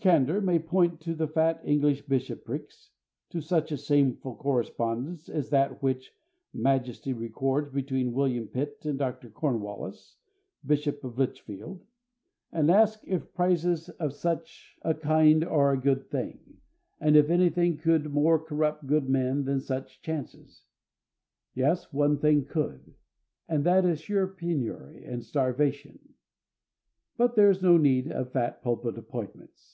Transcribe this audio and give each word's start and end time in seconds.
Candour 0.00 0.40
may 0.40 0.58
point 0.58 1.00
to 1.02 1.14
the 1.14 1.28
fat 1.28 1.62
English 1.64 2.02
bishoprics 2.02 2.90
to 3.30 3.40
such 3.40 3.70
a 3.70 3.76
shameful 3.76 4.34
correspondence 4.34 5.28
as 5.28 5.48
that 5.48 5.82
which 5.82 6.12
Massey 6.52 7.12
records 7.12 7.70
between 7.72 8.12
William 8.12 8.48
Pitt 8.48 8.84
and 8.84 8.98
Dr. 8.98 9.30
Cornwallis, 9.30 10.16
Bishop 10.66 11.04
of 11.04 11.16
Lichfield 11.16 11.86
and 12.50 12.70
ask 12.72 13.00
if 13.06 13.32
prizes 13.34 13.88
of 13.88 14.12
such 14.12 14.76
a 14.82 14.94
kind 14.94 15.44
are 15.44 15.72
a 15.72 15.80
good 15.80 16.10
thing, 16.10 16.58
and 17.00 17.16
if 17.16 17.30
anything 17.30 17.78
could 17.78 18.12
more 18.12 18.38
corrupt 18.40 18.86
good 18.88 19.08
men 19.08 19.44
than 19.44 19.60
such 19.60 20.02
chances. 20.02 20.64
Yes, 21.54 21.92
one 21.92 22.18
thing 22.18 22.44
could; 22.44 22.94
and 23.48 23.64
that 23.64 23.86
is 23.86 24.00
sure 24.00 24.26
penury 24.26 25.04
and 25.04 25.24
starvation. 25.24 26.00
But 27.16 27.36
there 27.36 27.48
is 27.48 27.62
no 27.62 27.76
need 27.78 28.10
of 28.10 28.32
fat 28.32 28.60
pulpit 28.60 28.98
appointments. 28.98 29.70